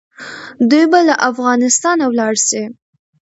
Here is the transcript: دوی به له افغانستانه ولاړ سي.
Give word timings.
دوی 0.69 0.85
به 0.91 0.99
له 1.07 1.15
افغانستانه 1.29 2.03
ولاړ 2.07 2.33
سي. 2.47 2.63